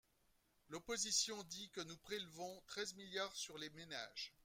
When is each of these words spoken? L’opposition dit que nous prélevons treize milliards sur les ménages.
L’opposition 0.69 1.43
dit 1.43 1.69
que 1.69 1.81
nous 1.81 1.95
prélevons 1.99 2.59
treize 2.65 2.95
milliards 2.95 3.35
sur 3.35 3.59
les 3.59 3.69
ménages. 3.69 4.33